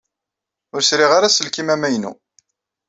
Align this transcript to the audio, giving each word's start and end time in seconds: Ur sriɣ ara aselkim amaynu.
Ur 0.73 0.81
sriɣ 0.83 1.11
ara 1.17 1.27
aselkim 1.29 1.69
amaynu. 1.73 2.11